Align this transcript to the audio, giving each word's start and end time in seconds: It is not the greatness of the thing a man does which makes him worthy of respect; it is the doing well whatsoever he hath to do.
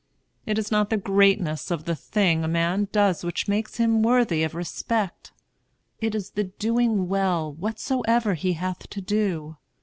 It 0.47 0.57
is 0.57 0.71
not 0.71 0.89
the 0.89 0.97
greatness 0.97 1.69
of 1.69 1.85
the 1.85 1.93
thing 1.95 2.43
a 2.43 2.47
man 2.47 2.87
does 2.91 3.23
which 3.23 3.47
makes 3.47 3.75
him 3.77 4.01
worthy 4.01 4.41
of 4.41 4.55
respect; 4.55 5.31
it 5.99 6.15
is 6.15 6.31
the 6.31 6.45
doing 6.45 7.07
well 7.07 7.53
whatsoever 7.53 8.33
he 8.33 8.53
hath 8.53 8.89
to 8.89 8.99
do. 9.01 9.57